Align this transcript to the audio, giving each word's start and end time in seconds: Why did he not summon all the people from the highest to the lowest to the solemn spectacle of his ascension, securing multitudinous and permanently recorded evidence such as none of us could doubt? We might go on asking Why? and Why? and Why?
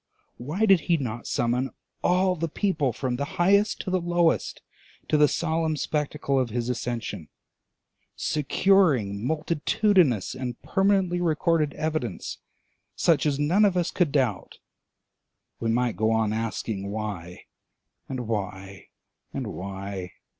Why 0.37 0.65
did 0.65 0.79
he 0.89 0.97
not 0.97 1.27
summon 1.27 1.69
all 2.03 2.35
the 2.35 2.49
people 2.49 2.91
from 2.91 3.17
the 3.17 3.37
highest 3.37 3.81
to 3.81 3.91
the 3.91 4.01
lowest 4.01 4.63
to 5.09 5.15
the 5.15 5.27
solemn 5.27 5.77
spectacle 5.77 6.39
of 6.39 6.49
his 6.49 6.69
ascension, 6.69 7.29
securing 8.15 9.23
multitudinous 9.27 10.33
and 10.33 10.59
permanently 10.63 11.21
recorded 11.21 11.75
evidence 11.75 12.39
such 12.95 13.27
as 13.27 13.37
none 13.37 13.63
of 13.63 13.77
us 13.77 13.91
could 13.91 14.11
doubt? 14.11 14.57
We 15.59 15.69
might 15.69 15.97
go 15.97 16.09
on 16.09 16.33
asking 16.33 16.89
Why? 16.89 17.43
and 18.09 18.21
Why? 18.21 18.87
and 19.31 19.45
Why? 19.53 20.13